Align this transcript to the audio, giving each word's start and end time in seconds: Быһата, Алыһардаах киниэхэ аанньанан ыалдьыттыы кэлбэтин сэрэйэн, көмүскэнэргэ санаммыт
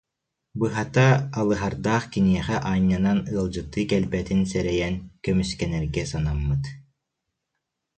Быһата, 0.61 1.03
Алыһардаах 1.41 2.03
киниэхэ 2.13 2.57
аанньанан 2.69 3.19
ыалдьыттыы 3.33 3.83
кэлбэтин 3.91 4.41
сэрэйэн, 4.51 4.95
көмүскэнэргэ 5.23 6.03
санаммыт 6.11 6.63